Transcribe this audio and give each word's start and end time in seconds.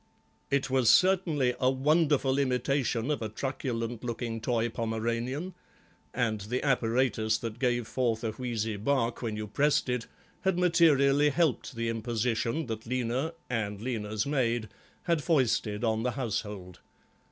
It 0.49 0.67
was 0.71 0.89
certainly 0.89 1.53
a 1.59 1.69
wonderful 1.69 2.39
imitation 2.39 3.11
of 3.11 3.21
a 3.21 3.29
truculent 3.29 4.03
looking 4.03 4.41
toy 4.41 4.67
Pomeranian, 4.67 5.53
and 6.11 6.41
the 6.41 6.65
apparatus 6.65 7.37
that 7.37 7.59
gave 7.59 7.87
forth 7.87 8.23
a 8.23 8.31
wheezy 8.31 8.77
bark 8.77 9.21
when 9.21 9.35
you 9.37 9.45
pressed 9.45 9.89
it 9.89 10.07
had 10.39 10.57
materially 10.57 11.29
helped 11.29 11.75
the 11.75 11.87
imposition 11.87 12.65
that 12.65 12.87
Lena, 12.87 13.35
and 13.47 13.79
Lena's 13.79 14.25
maid, 14.25 14.69
had 15.03 15.23
foisted 15.23 15.83
on 15.83 16.01
the 16.01 16.13
household. 16.17 16.79